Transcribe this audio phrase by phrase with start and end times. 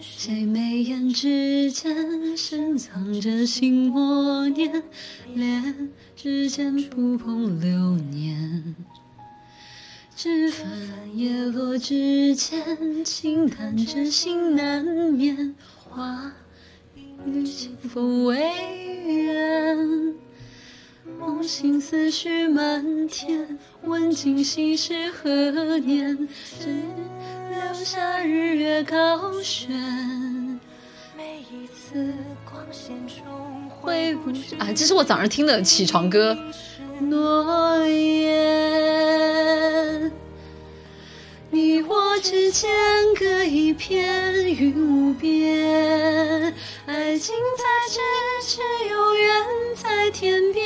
[0.00, 4.82] 谁眉眼之间深藏着心默念，
[5.34, 8.74] 恋指尖触碰流年。
[10.16, 10.66] 枝繁
[11.14, 15.54] 叶落之间，轻弹着心难眠。
[15.90, 16.32] 花
[16.94, 18.36] 一缕清风微
[19.06, 20.14] 远，
[21.18, 23.58] 梦醒思绪漫天。
[23.82, 26.28] 问今夕是何年？
[27.82, 29.70] 下日月高悬。
[31.16, 32.12] 每一次
[32.44, 36.36] 光线中回不去啊，这是我早上听的起床歌。
[37.00, 38.42] 诺言，
[41.50, 42.70] 你我之间
[43.18, 46.54] 隔一片云无边，
[46.86, 47.98] 爱情在咫
[48.46, 50.64] 尺，有缘在天边。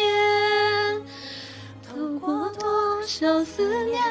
[1.89, 4.03] 透过多少思念，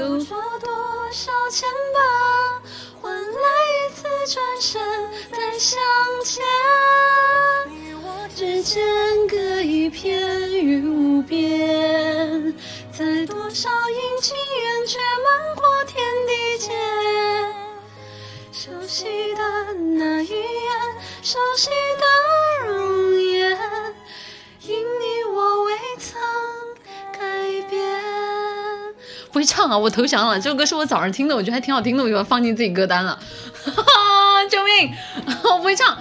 [0.00, 2.00] 兜着多少牵绊，
[3.02, 4.80] 换来一次转身
[5.30, 5.78] 再相
[6.24, 6.42] 见。
[7.68, 8.82] 你我之间
[9.28, 10.18] 隔一片
[10.52, 12.54] 云无边，
[12.90, 16.74] 在多少阴晴圆缺漫过天地间，
[18.52, 20.70] 熟悉的那一眼，
[21.22, 22.06] 熟悉的
[29.32, 29.78] 会唱啊！
[29.78, 30.38] 我投降了。
[30.40, 33.18] 这首歌是我早上听的，我觉得还挺好听的，我就把它放进自己歌单了。
[33.64, 33.82] 哈哈，
[34.50, 34.92] 救命！
[35.44, 35.96] 我不会唱。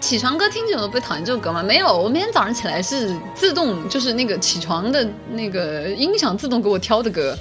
[0.00, 1.62] 起床歌听久了不会讨厌这首歌吗？
[1.62, 7.36] 没有，我每天早上起来是自动，就是那个起床的那个音响自动给我挑的歌。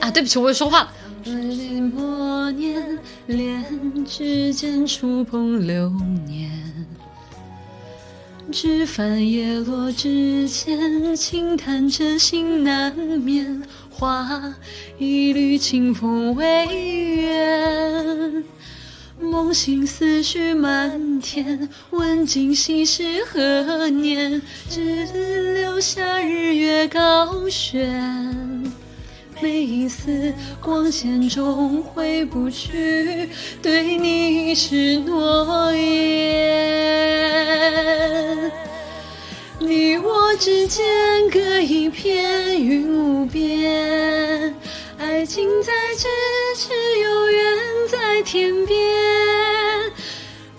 [0.00, 0.92] 啊，对不起，我又说话了。
[1.92, 3.64] 默念，恋
[4.04, 5.90] 指尖触碰流
[6.26, 6.50] 年，
[8.50, 13.62] 枝繁叶落之间，轻弹真心难眠。
[13.90, 14.54] 花
[14.98, 16.44] 一缕清风微
[17.16, 18.44] 远。
[19.20, 24.40] 梦醒思绪漫天，问今夕是何年？
[24.68, 25.04] 只
[25.54, 28.72] 留下日月高悬。
[29.42, 33.30] 每一丝光线中回不去，
[33.62, 37.00] 对你是诺言。
[39.58, 40.84] 你我之间
[41.30, 44.54] 隔一片云无边，
[44.98, 46.06] 爱近在咫
[46.56, 47.56] 尺，有缘
[47.90, 48.78] 在天边。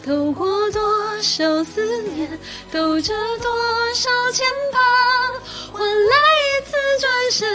[0.03, 0.81] 透过多
[1.21, 2.27] 少思念，
[2.71, 3.51] 兜着多
[3.93, 4.43] 少牵
[4.73, 4.75] 绊，
[5.71, 7.47] 换来一次转身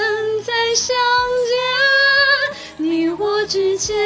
[0.45, 0.95] 再相。
[3.47, 3.97] 之间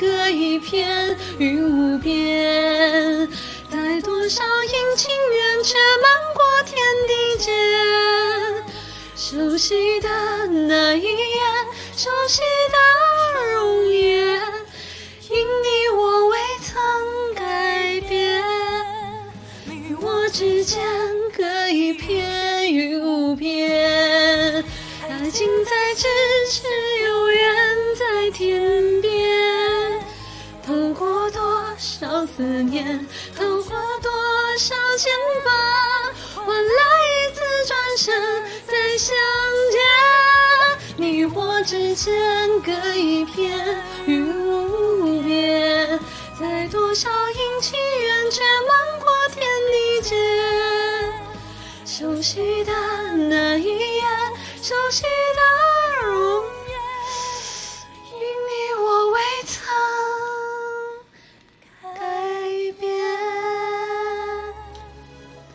[0.00, 3.28] 隔一片云无边，
[3.70, 7.12] 在多少阴晴圆缺漫过天地
[7.44, 7.54] 间，
[9.14, 10.08] 熟悉的
[10.46, 11.10] 那一眼，
[11.94, 12.40] 熟悉
[12.72, 12.78] 的
[13.52, 14.40] 容颜，
[15.28, 18.42] 因你我未曾改变。
[19.66, 20.82] 你我之间
[21.36, 24.64] 隔一片云无边，
[25.02, 26.06] 爱近在咫
[26.50, 26.66] 尺，
[27.04, 27.54] 有缘
[27.98, 28.75] 在天
[32.36, 32.84] 思念，
[33.34, 34.12] 透过多
[34.58, 35.10] 少牵
[35.42, 35.48] 绊，
[36.34, 39.16] 换来一次转身再相
[39.72, 39.80] 见。
[40.98, 42.14] 你我之间
[42.60, 45.98] 隔一片云无边，
[46.38, 49.42] 在多少阴晴圆缺漫过天
[49.72, 50.14] 地间，
[51.86, 52.72] 熟悉的
[53.30, 54.04] 那一眼，
[54.60, 56.35] 熟悉的容